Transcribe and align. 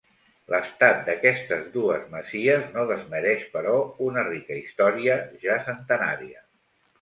L'estat 0.51 1.01
d'aquestes 1.09 1.67
dues 1.75 2.07
masies 2.13 2.65
no 2.77 2.85
desmereix 2.93 3.45
però 3.59 3.75
una 4.07 4.25
rica 4.31 4.59
història, 4.63 5.19
ja 5.45 5.61
centenària. 5.69 6.43